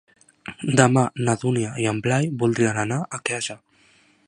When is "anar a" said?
2.85-3.21